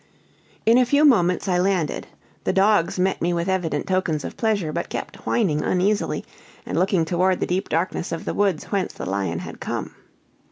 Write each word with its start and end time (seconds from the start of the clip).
In 0.65 0.79
a 0.79 0.83
few 0.87 1.05
moments 1.05 1.47
I 1.47 1.59
landed; 1.59 2.07
the 2.43 2.51
dogs 2.51 2.97
met 2.97 3.21
me 3.21 3.33
with 3.33 3.47
evident 3.47 3.85
tokens 3.85 4.23
of 4.23 4.35
pleasure, 4.35 4.73
but 4.73 4.89
kept 4.89 5.27
whining 5.27 5.61
uneasily, 5.63 6.25
and 6.65 6.75
looking 6.75 7.05
toward 7.05 7.39
the 7.39 7.45
deep 7.45 7.69
darkness 7.69 8.11
of 8.11 8.25
the 8.25 8.33
woods 8.33 8.63
whence 8.71 8.93
the 8.93 9.05
lion 9.05 9.37
had 9.37 9.59
come. 9.59 9.93